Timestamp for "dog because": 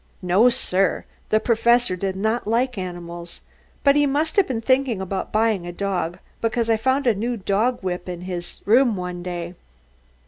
5.71-6.71